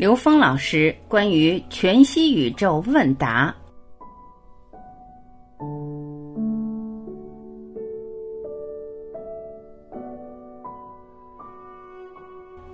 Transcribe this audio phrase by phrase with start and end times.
[0.00, 3.54] 刘峰老师关于全息宇宙问答。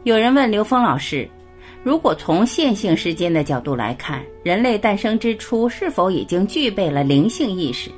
[0.05, 1.29] 有人问刘峰老师
[1.83, 7.91] ：“如果从线性时间的角度来看，人类诞生之初是否已经具备了灵性意识？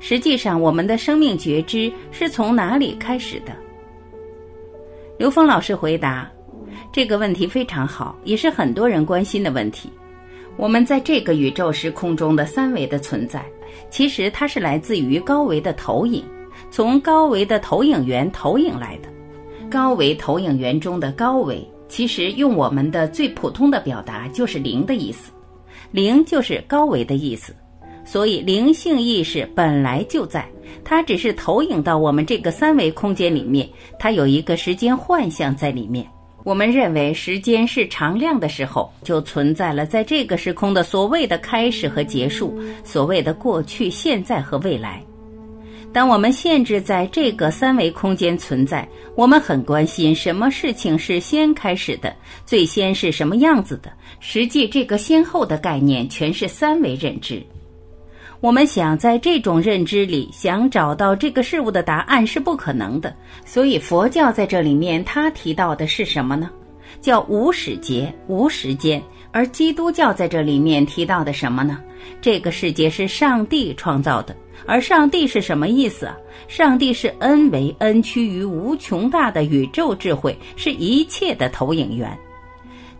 [0.00, 3.56] 实际上，我们的生命觉知是从哪里开始的？”
[5.16, 6.30] 刘峰老师回答。
[6.92, 9.88] 这个问题非常好，也是很多人关心的问题。
[10.56, 13.44] 我们在这个宇宙时空中的三维的存在，
[13.90, 16.24] 其实它是来自于高维的投影，
[16.70, 19.08] 从高维的投影源投影来的。
[19.70, 25.30] 高维投影源中的高维，其实用我们的最普通的表达就是零的意思，
[25.92, 27.54] 零就是高维的意思。
[28.04, 30.44] 所以灵性意识本来就在，
[30.82, 36.04] 它只是投影到我们这个三维空间里面，它有一个时间幻象在里面。
[36.44, 45.02] 我们认为时间是常量的时候，就存在了在这个时空的所谓的开始和结束，所谓的过去、现在和未来。
[45.92, 52.14] 当我们限制在这个三维空间存在，我们很关心什么事情是先开始的，
[52.46, 53.92] 最先是什么样子的。
[54.20, 57.42] 实际这个先后的概念全是三维认知。
[58.40, 66.48] 我们想在这种认知里想找到这个事物的答案是不可能的，所以佛教在这里面他提到的是什么呢？
[67.02, 69.02] 叫无始劫、无时间。
[69.32, 71.78] 而基督教在这里面提到的什么呢？
[72.20, 74.34] 这个世界是上帝创造的，
[74.66, 76.16] 而上帝是什么意思啊？
[76.48, 82.18] 上帝是 n 为 n 趋于无穷大的宇宙智慧，是一切的投影源。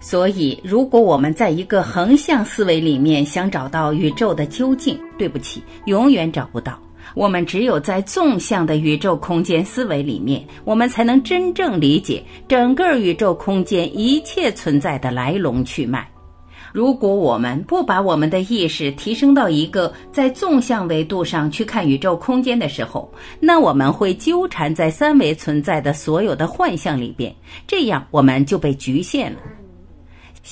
[0.01, 6.81] 所以，如果我们在一个横向思维里面想找到宇宙的究竟，对不起，永远找不到。
[7.15, 16.09] 我们只有在纵向的宇宙空间思维里面，我们才能真正理解整个宇宙空间一切存在的来龙去脉。
[16.73, 27.35] 如果我们不把我们的意识提升到一个在纵向维度上去看宇宙空间的时候，那我们会纠缠在三维存在的所有的幻象里边，
[27.67, 29.39] 这样我们就被局限了。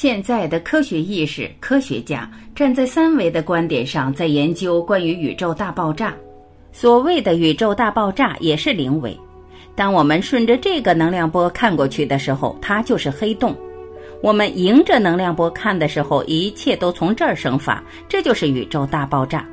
[0.00, 6.14] 现在的科学意识，科学家站在三维的观点上，在研究关于宇宙大爆炸。
[6.70, 9.18] 所谓的宇宙大爆炸也是零维。
[9.74, 13.52] 当我们顺着这个能量波看过去的时候，它就是黑洞；
[14.22, 19.44] 我们迎着能量波看的时候，一切都从这儿生发，这就是宇宙大爆炸。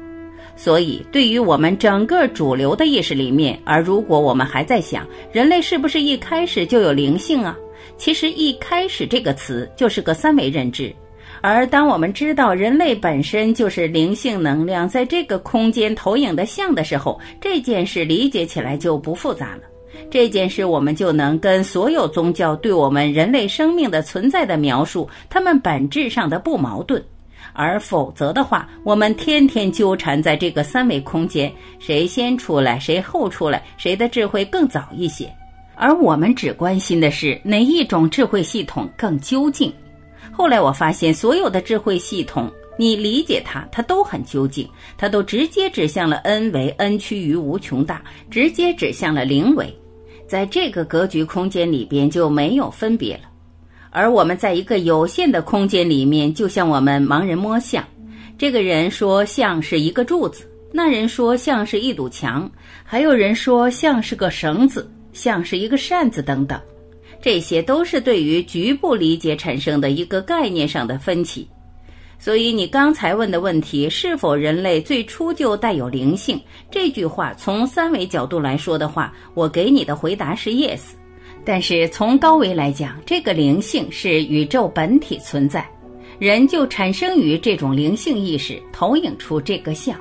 [0.55, 7.57] 所以，对于我们整个主流的意识里面，而如果我们还在想人类是不是一开始就有灵性啊？
[7.97, 10.93] 其实一开始这个词就是个三维认知，
[11.41, 19.61] 而当我们知道人类本身就是灵性能量在这个空间投影的像的时候，这件事理解起来就不复杂了。
[20.11, 27.03] 这件事我们就能跟所有宗教对我们人类生命的存在的描述，它们本质上的不矛盾。
[27.53, 35.33] 而否则的话，我们天天纠缠在这个三维空间，谁先出来，谁后出来，谁的智慧更早一些。
[35.75, 39.71] 而我们只关心的是哪一种智慧系统更究竟。
[40.31, 49.73] 后来我发现，所有的智慧系统，你理解它，它都很究竟，它都直接指向了 n 为 n 趋于无穷大，直接指向了零维。
[50.27, 53.29] 在这个格局空间里边就没有分别了。
[53.91, 57.81] 而我们在一个有限的空间里面，就像我们盲人摸象，
[58.37, 62.51] 这个人说像是一个柱子，那人说像是一堵墙，
[62.83, 64.91] 还有人说像是个绳子。
[65.15, 66.61] 像是一个扇子等等，
[67.21, 71.47] 这些都是对于局部理解产生的一个概念上的分歧。
[72.19, 76.39] 所以你刚才问的问题是否人类最初就带有灵性？
[76.69, 80.81] 这句话从三维角度来说的话，我给你的回答是 yes。
[81.43, 85.67] 但是从高维来讲，这个灵性是宇宙本体存在，
[86.17, 89.95] 人就产生于这种灵性意识投影出这个像。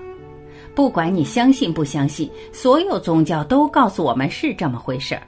[0.75, 5.23] 不管你相信不相信，所有宗教都告诉我们是这么回事儿。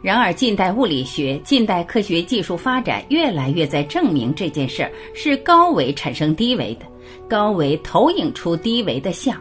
[0.00, 6.86] 然而，近代物理学、近代科学技术发展越来越在证明这件事儿是高维产生低维的，
[7.28, 9.36] 高维投影出低维的像。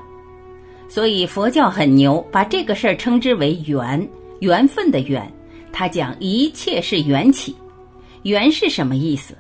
[0.89, 4.09] 所以佛教很牛，把这个事儿称之为缘，
[4.39, 5.31] 缘分的缘。
[5.71, 7.56] 他讲一切是缘起，
[8.23, 9.38] 缘是什么意思？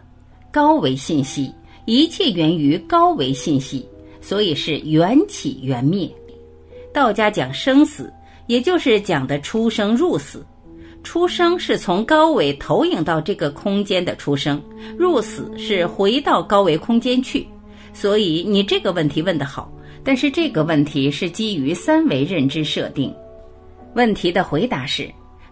[0.51, 1.51] 高维信息，
[1.85, 3.83] 一切源于高维信息。
[4.27, 6.13] 所以是缘起缘灭，
[6.93, 8.11] 道家讲生死，
[8.47, 10.45] 也就是讲的出生入死。
[11.01, 14.61] 出生是从高维投影到这个空间的出生，
[14.97, 17.47] 入死是回到高维空间去。
[17.93, 19.71] 所以你这个问题问得好，
[20.03, 23.15] 但是这个问题是基于三维认知设定。
[23.93, 25.09] 问题的回答是：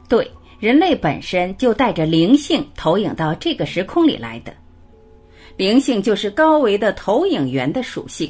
[0.10, 0.30] 对，
[0.60, 4.54] 人类本身就带着灵性投影到这个时空里来的。
[5.56, 8.30] 灵性就是高维的投影源的属性，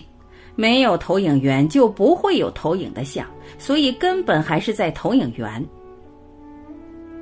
[0.55, 3.25] 没有投影源就不会有投影的像，
[3.57, 5.63] 所以根本还是在投影源。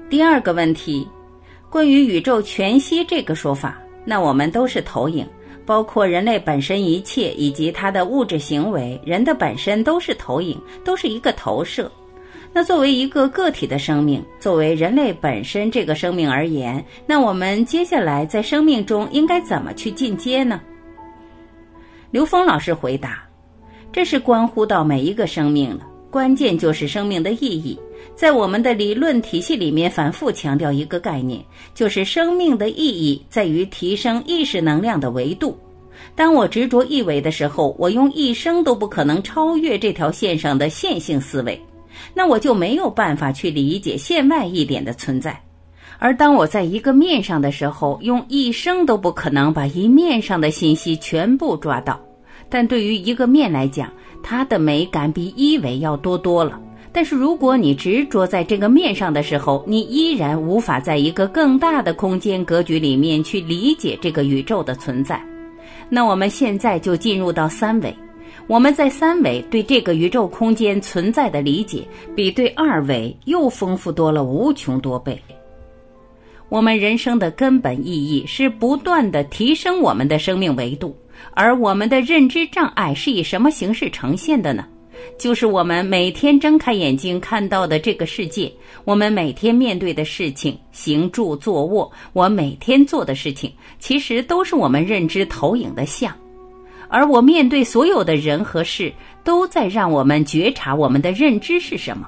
[0.10, 1.08] 第二个问题，
[1.70, 5.28] 关于宇宙全息这个说法，那我们都是投影，
[5.66, 11.92] 包括人类本身一切以及它的物质行为，人的本身都是投影，都是一个投射。
[12.56, 20.62] 那作为一个个体的生命，作为人类本身这个生命而言，那我们接下来在生命中应该怎么去进阶呢？
[22.14, 23.28] 刘峰老师回答
[23.92, 27.76] ：“这是关乎到每一个生命了，关键就是生命的意义。
[28.16, 31.44] 在我们的理论体系里面，反复强调一个概念，
[31.74, 35.58] 就是生命的意义在于提升意识能量的维度。
[36.14, 41.60] 当我执着一维的时候，我用一生都不可能超越这条线上的线性思维。”
[42.14, 45.36] 那我就没有办法去理解线外一点的存在，
[46.04, 51.98] 而当我在一个面上的时候，用一生都不可能把一面上的信息全部抓到。
[52.50, 53.90] 但对于一个面来讲，
[54.22, 56.60] 它的美感比一维要多多了。
[56.92, 65.24] 但是如果你执着在这个面上的时候，你依然无法在一个更大的空间格局里面去理解这个宇宙的存在。
[65.88, 67.96] 那我们现在就进入到三维。
[68.48, 75.18] 我们在三维对这个宇宙空间存在的理解，比对二维又丰富多了无穷多倍。
[76.54, 80.96] 我们人生的根本意义是不断的提升我们的生命维度，
[81.34, 84.64] 而我们的认知障碍是以什么形式呈现的呢？
[85.18, 88.54] 就是我们每天睁开眼睛看到的这个世界，
[88.86, 96.16] 我们每天面对的事情，行住坐卧，我每天做的事情，其实都是我们认知投影的像。
[96.88, 102.08] 而我面对所有的人和事，都在让我们觉察我们的认知是什么。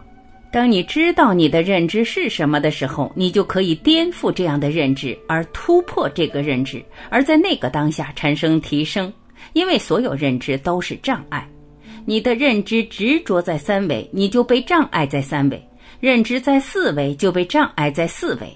[0.56, 9.12] 当你知道你的认知是什么的时候，你就可以颠覆这样的认知，而突破这个认知，而在那个当下产生提升。
[9.52, 11.46] 因为所有认知都是障碍，
[12.06, 15.60] 你的认知执着在三维，你就被障碍在三维；
[16.00, 18.48] 认知在四维，就被障碍在四维。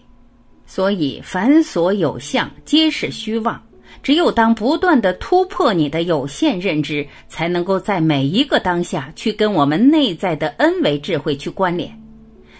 [0.65, 3.61] 所以，凡所有相，皆是虚妄。
[4.01, 11.91] 只有当不断的突破你的有限认知，才能够在每一个当下去跟我们内在的 N 维智慧去关联。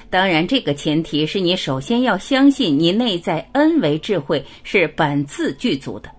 [0.10, 6.10] 当然，这个前提是你首先要相信你内在 N 维智慧是本自具足的。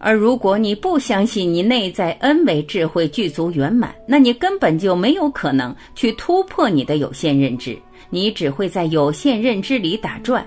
[0.00, 7.76] 而如果你不相信你内在 N 维智慧具足圆满，那你根本就没有可能去突破你的有限认知，
[8.10, 10.44] 你只会在有限认知里打转。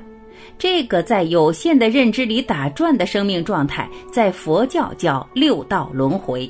[0.61, 6.47] 这个在有限的认知里打转的生命状态，在佛教叫六道轮回。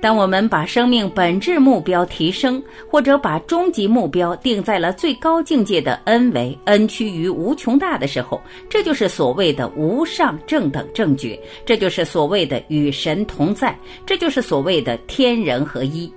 [0.00, 2.60] 当我们把生命本质目标提升，
[2.90, 16.12] 或者把终极目标定在了最高境界的 N 为 N 趋于无穷大的时候，这就是所谓的无上正等正觉，这就是所谓的与神同在，这就是所谓的天人合一。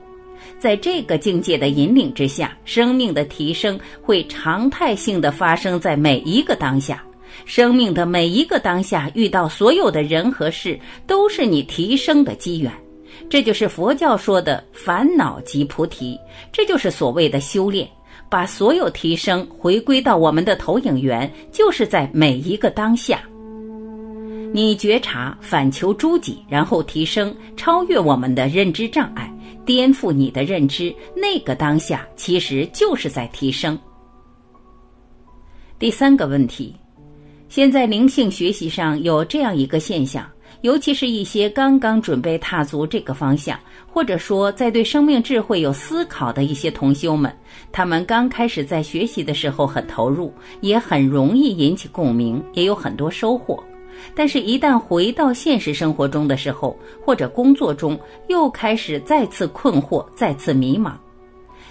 [0.59, 7.03] 在这个境界的引领之下，生命的提升会常态性的发生在每一个当下。
[7.45, 12.71] 生命的每一个当下遇到所有的人和事，都是你提升的机缘。
[13.29, 16.17] 这就是佛教说的烦恼即菩提，
[16.51, 17.87] 这就是所谓的修炼。
[18.27, 23.21] 把所有提升回归到我们的投影源，就是在每一个当下。
[24.51, 29.31] 你觉察，反求诸己，然后提升，超越我们的认知障碍。
[29.65, 33.77] 颠覆你的认知，那个当下其实就是在提升。
[35.77, 36.73] 第三个问题，
[37.49, 40.25] 现在灵性学习上有这样一个现象，
[40.61, 47.35] 尤其是一些刚刚准备踏足这个方向，或者说在对生命智慧有思考的一些同修们，
[47.71, 53.61] 他们刚开始在学习的时候很投入，也很容易引起共鸣，也有很多收获。
[54.13, 60.93] 但是，一旦回到现实生活中的时候，或者工作中，又开始再次困惑、再次迷茫。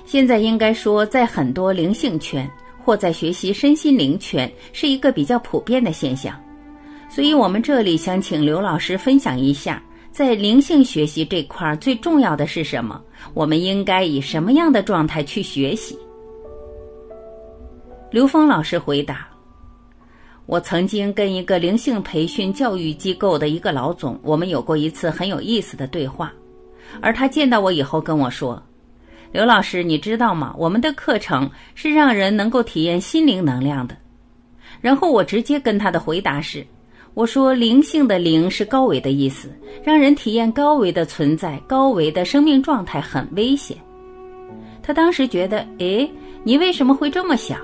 [0.04, 2.50] 现在应该说，在很多灵性圈
[2.84, 6.38] 或在学习身心灵圈，是一个比较普遍的现象。
[7.08, 13.00] 所以，我们这里想请刘老师分享一下，在灵性学习这块儿最重要的是什么？
[13.32, 15.98] 我们应该以什么样的状态去学习？
[18.10, 19.28] 刘峰老师回答。
[20.46, 26.32] 我曾经跟一个灵性培训教育机构的一个老总，我们有过一次很有意思的对话。
[27.00, 28.62] 而他见到我以后跟我说
[29.32, 30.54] ：“刘老师，你知道吗？
[30.58, 33.96] 我们的课程是让人能够体验心灵能量的。”
[34.82, 36.64] 然后我直接跟他的回答是
[37.14, 39.48] ：“我说灵性的灵是高维的意思，
[39.82, 43.76] 让人体验高维的存在，高维的生命状态很危险。”
[44.82, 46.08] 他当时觉得：“诶，
[46.42, 47.58] 你为什么会这么想？”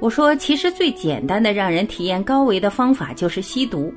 [0.00, 3.92] 我说，其实最简单的让人体验高维的方法就是吸毒。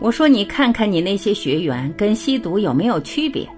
[0.00, 3.48] 我说你看看你那些学员跟吸毒有没有区别？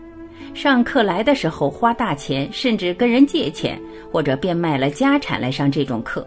[0.53, 6.26] 上课来的时候花大钱，甚至跟人借钱，或者变卖了家产来上这种课，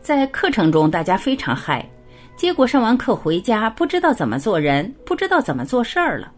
[0.00, 1.86] 在课程中大家非常嗨，
[2.36, 6.32] 结果上完课回家不知道怎么做人，不知道怎么做事儿了。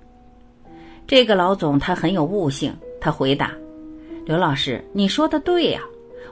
[1.06, 3.52] 这个老总他很有悟性，他回答
[4.26, 5.80] ：“刘老师，你说的对呀，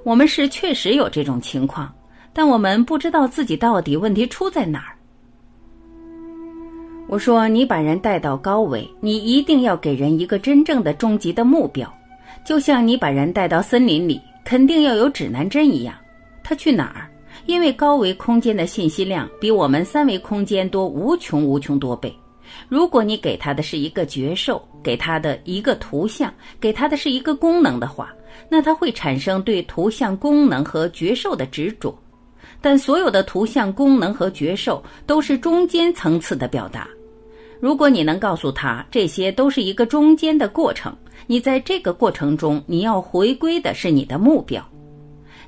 [0.04, 1.92] 我们是确实有这种情况，
[2.36, 4.92] 但我们不知道自己到底问题出在哪儿。”
[7.08, 11.90] 我说：“你把人带到高维，你一定要给人一个真正的终极的目标，
[12.44, 15.94] 就像你把人带到森林里，肯定要有指南针一样。
[16.44, 17.08] 他去哪儿？
[17.46, 22.14] 因为高维空间的信息量比我们三维空间多无穷无穷多倍。
[22.68, 28.12] 如果你给他的是一个觉受，给他的一个图像，给他的是一个功能的话，
[28.50, 31.96] 那他会产生对图像、功能和觉受的执着。
[32.66, 36.88] 但所有的图像、功能和觉受都是中间层次的表达。”
[37.62, 40.92] 如果你能告诉他这些都是一个中间的过程，
[41.28, 44.60] 你在这个过程中你要回归的是你的目标，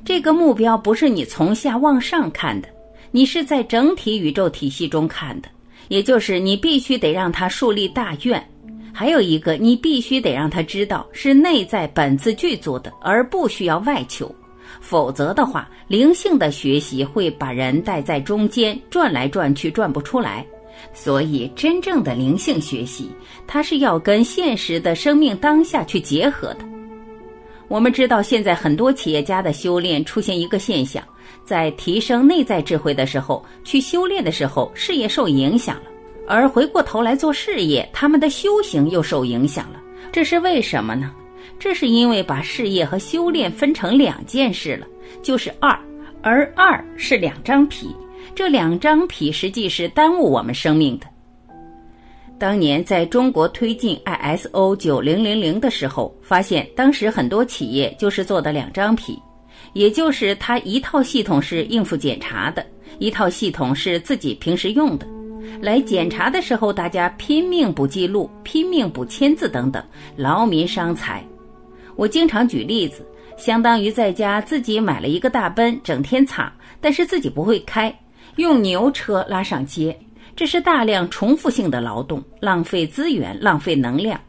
[0.05, 2.69] 这个目标不是你从下往上看的，
[3.11, 5.49] 你是在整体宇宙体系中看的，
[5.89, 8.41] 也就是你必须得让他树立大愿。
[8.93, 14.33] 还有一个，你必须得让他知道是内在本自具足的，而不需要外求，
[14.89, 20.47] 否则的话，灵性的学习会把人带在中间转来转去，转不出来。
[20.95, 23.11] 所以，真正的灵性学习，
[23.47, 26.61] 它是要跟现实的生命当下去结合的。
[27.69, 31.05] 我们知道，现在很多企业家的修炼出现一个现象，
[31.45, 35.91] 在提升内在智慧的时候，去修炼的时候，事业受影响了；
[36.27, 39.79] 而回过头来做事业，他们的修行又受影响了。
[40.11, 41.13] 这是为什么呢？
[41.59, 44.87] 这是因为把事业和修炼分成两件事了，
[45.23, 45.79] 就是二，
[46.23, 47.95] 而二是两张皮。
[48.35, 51.07] 这两张皮实际是耽误我们生命的。
[52.39, 59.21] 当年在中国推进 ISO 九零零零的时候，发现当时很多企业就是做的两张皮，
[59.73, 62.65] 也就是它一套系统是应付检查的，
[63.01, 65.07] 一套系统是自己平时用的。
[65.61, 69.83] 来检查的时候，大家拼命补记录，拼命补签字等等，
[70.17, 71.25] 劳民伤财。
[71.99, 73.05] 我经常举例子，
[73.37, 77.93] 相当于在家自己买了一个大奔，整天擦，但是自己不会开。
[78.37, 79.99] 用牛车拉上街，
[80.37, 84.21] 这是大量重复性的劳动，浪费资源，浪费能量。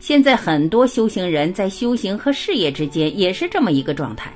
[0.00, 4.32] 现在很多修行人在修行和事业之间也是这么一个状态。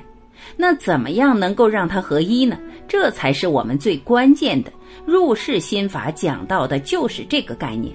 [0.55, 2.57] 那怎么样能够让它合一呢？
[2.87, 4.71] 这才是我们最关键的。
[5.05, 7.93] 入世心法讲到的就是这个概念。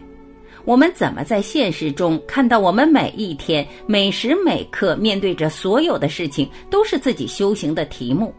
[0.64, 8.34] 我们怎么在现实中看到我们每一天、每时每刻面对着所有的事情都是自己修行的题目？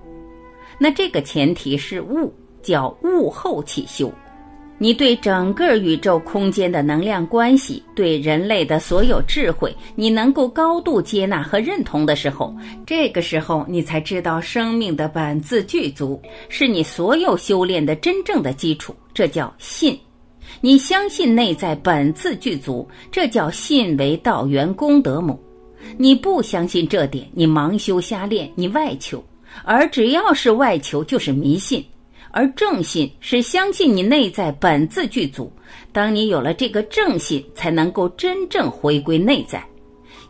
[0.78, 2.34] 那这个前提是悟。
[2.64, 4.10] 叫悟后起修，
[4.78, 18.96] 你对整个宇宙空间的能量关系，对人类的所有智慧，你能够高度接纳和认同的时候，这个时候你才知道生命的本自具足，是你所有修炼的真正的基础。
[19.14, 20.00] 这叫信，
[20.62, 25.40] 你相信内在本自具足，这叫信为道源功德母。
[25.98, 29.24] 你不相信这点，你盲修瞎练，你外求，
[29.66, 31.84] 而只要是外求，就是迷信。
[32.32, 35.52] 而正信是相信你内在本自具足，
[35.92, 39.64] 当你有了这个正信，才能够真正回归内在。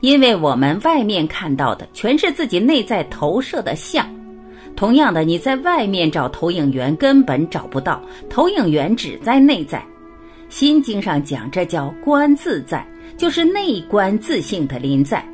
[0.02, 4.06] 因为我们外面看到的全是自己内在投射的像。
[4.76, 9.82] 同样的，你在外面找投影源根本找不到，投影源只在内在。
[10.54, 12.86] 心经上讲，这叫观自在，
[13.18, 15.28] 就是内观自性的临在，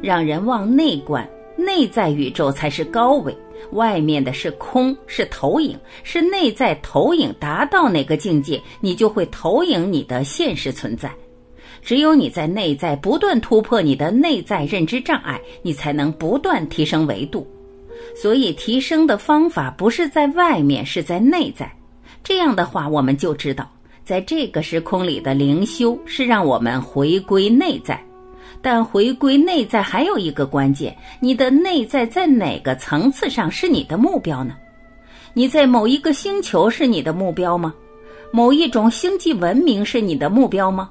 [0.00, 3.36] 让人往内观，内在宇宙才是高维。
[3.72, 7.34] 外面的是空，是投影，是内在投影。
[7.38, 11.12] 达到哪个境界，你就会投影你的现实存在。
[11.82, 17.46] 只有你在内在不断突破你的内在认知障碍，你才能不断提升维度。
[18.16, 21.70] 所以，提升的方法不是在外面，是在内在。
[22.24, 23.70] 这样的话，我们就知道，
[24.04, 28.02] 在这个时空里的灵修是让我们回归内在。
[28.60, 34.54] 但回归内在还有一个关键，你的内在在哪个层次上是你的目标呢？
[35.34, 37.74] 你在某一个星球是你的目标吗？
[38.32, 40.90] 某一种星际文明是你的目标吗？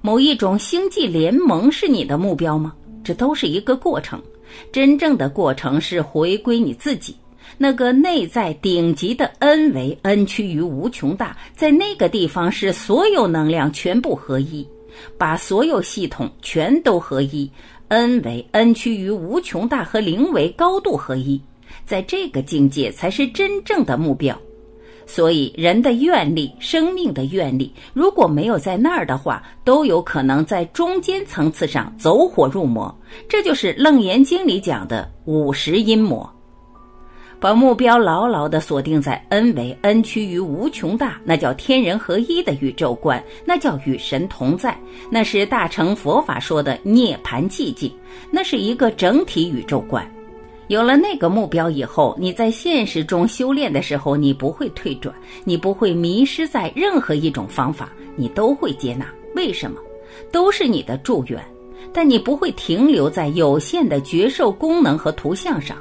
[0.00, 2.74] 某一种星际联盟是你的目标吗？
[3.04, 4.20] 这都是一个过程，
[4.72, 7.14] 真正的过程是回归你自己，
[7.62, 14.66] 那个内在顶级的 N 为 N 趋于无穷大，在那个地方是所有能量全部合一。
[15.16, 17.48] 把所有系统全都合一
[17.86, 21.40] ，n 为 n 趋于无穷大和零为高度合一，
[21.86, 24.36] 在这个境界才是真正的目标。
[25.06, 32.92] 所以，人的愿力、生命的愿力，如果没有在那儿的话，都有可能在中间层次上走火入魔。
[33.28, 36.28] 这就是《楞严经》里讲的五十阴魔。
[37.42, 44.78] 把目标牢牢地锁定在 n 为 n 趋于无穷大，那叫天人合一的宇宙观，那叫与神同在，
[45.10, 47.92] 那是大乘佛法说的涅槃寂静，
[48.30, 50.08] 那是一个整体宇宙观。
[50.68, 59.04] 有了那个目标以后，你在现实中修炼的时候，你不会退转，你不会迷失在任何一种方法，你都会接纳。
[59.34, 59.80] 为什么？
[60.30, 61.42] 都是你的助缘，
[61.92, 65.76] 但你不会停留在有限的觉受功能和图像上。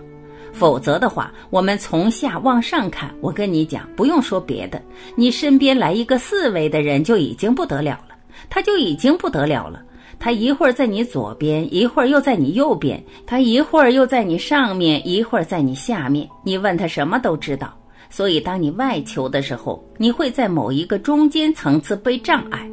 [0.53, 4.81] 否则的话，我们从下往上看，我跟你讲，不用说别的，
[5.15, 8.15] 你身边来一个四维的人就已经不得了了，
[8.49, 9.81] 他就已经不得了了。
[10.19, 17.73] 他一会儿在你左边，一会儿又在你右边，他一会儿又在你上面，一会儿在你下面，你问他什么都知道。
[18.09, 22.69] 所以，当你外求的时候，你会在某一个中间层次被障碍，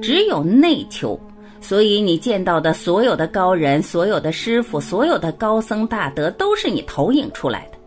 [0.00, 1.18] 只有内求。
[1.64, 7.78] 所以你见到的所有的高人、所有的师傅、所有的高僧大德，都是你投影出来的。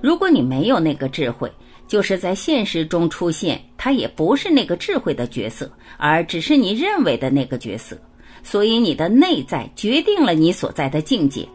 [0.00, 1.48] 如果你没有那个智慧，
[1.86, 7.96] 就是在现实中出现，他也不是那个智慧的角色，而只是你认为的那个角色。
[8.42, 11.46] 所以你的内在决定了你所在的境界，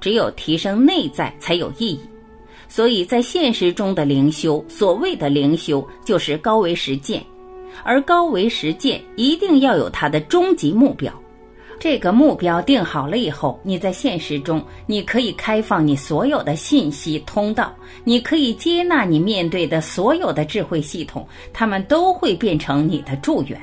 [0.00, 2.00] 只有提升内在才有意义。
[2.68, 7.24] 所以在现实中的灵修，所谓的灵修，就是高维实践。
[7.84, 11.12] 而高维实践一定要有它的终极目标，
[11.78, 17.74] 这个目标定好了以后，你在现实中你可以开放你所有的信息通道，
[18.04, 23.60] 你可以接纳你面对的所有的智慧系统，他们都会变成你的助缘。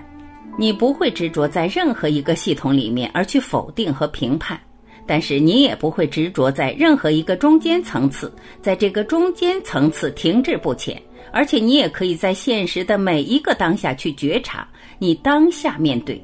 [0.57, 4.59] 你不会执着在任何一个系统里面而去否定和评判，
[5.05, 8.29] 但是你也不会执着在任何一个中间层次，
[8.61, 11.01] 在这个中间层次停滞不前。
[11.31, 14.67] 而且你也可以在现实的每一个当下去觉察，
[14.97, 16.21] 你当下面对，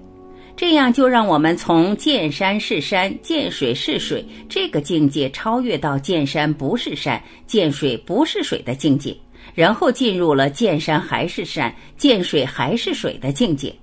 [0.56, 9.16] 这样就让我们从见山是山、见水是水这个境界超越到见山不是山、见水不是水的境界，
[9.54, 13.74] 然后进入了见山还是山、见水还是水的境界。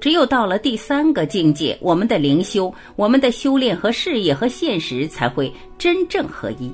[0.00, 6.72] 只有到了第三个境界，我们的灵修、我们的修炼和事业和现实才会真正合一。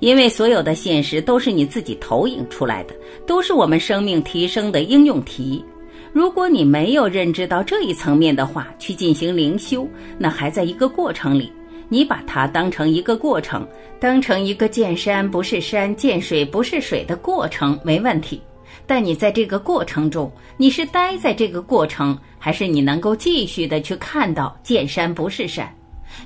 [0.00, 2.94] 因为所有的现实都是你自己投影出来的，
[3.26, 5.64] 都是我们生命提升的应用题。
[6.12, 11.52] 如果你没有认知到这一层面的话，去进行灵修，那还在一个过程里。
[11.90, 13.66] 你把它当成一个过程，
[13.98, 18.40] 当成一个见山不是山、见水不是水的过程，没问题。
[18.86, 25.74] 但你在这个过程中，你是待在这个过程，还是你能够继续的去看到见山不是山？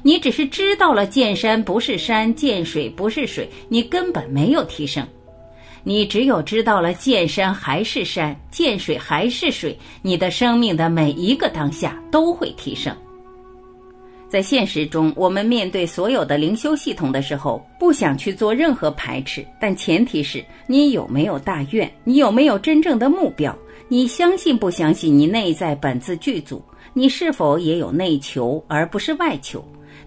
[0.03, 5.07] 你只是知道了见山不是山，见水不是水，你根本没有提升。
[5.85, 12.97] 你只有知道了见山还是山，见水还是水，你的生命的每一个当下都会提升。
[14.29, 23.55] 在现实中，我们面对所有的灵修系统的时候，不想去做任何排斥，但前提是你有没有大愿，你有没有真正的目标，
[23.89, 26.63] 你相信不相信你内在本自具足。
[26.95, 29.63] 你是否也有内求而不是外求？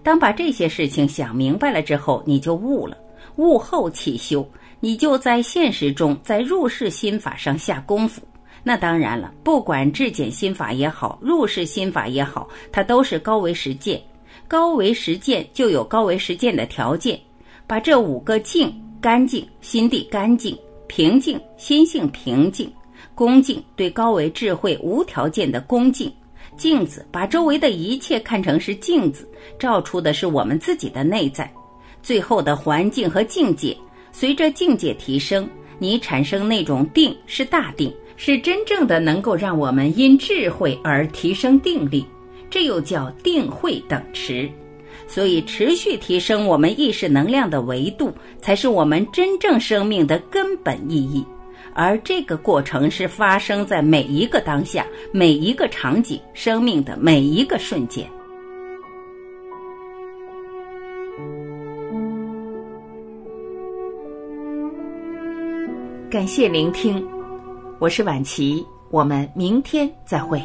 [0.05, 2.95] 当把这些事情想明白了之后，你就悟了。
[3.37, 4.47] 悟后起修，
[4.79, 8.21] 你就在现实中在入世心法上下功夫。
[8.63, 13.99] 那当然了，不管质检心法也好，入世心法也好，它都是高维实践。
[14.47, 17.19] 高维实践就有高维实践的条件，
[17.65, 22.71] 把这五个静：干净、心地干净、平静、心性平静、
[23.15, 26.13] 恭敬，对高维智慧无条件的恭敬。
[26.57, 29.27] 镜子把周围的一切看成是镜子，
[29.59, 31.51] 照出的是我们自己的内在。
[32.01, 33.75] 最后的环境和境界，
[34.11, 42.05] 随着境界提升，你产生那种定是大定，是真正的能够让我们因智慧而提升定力。
[42.49, 44.49] 这又叫定慧等持。
[45.07, 51.23] 所以，持续提升我们意识能量的维度，才是我们真正生命的根本意义。
[51.75, 58.09] 而这个过程是发生在每一个当下、每一个场景、生命的每一个瞬间。
[66.09, 67.05] 感谢聆听，
[67.77, 70.41] 我是晚琪，我们明天再会。